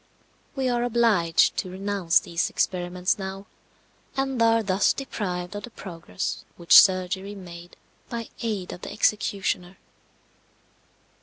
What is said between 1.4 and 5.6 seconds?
to renounce these experiments now, and are thus deprived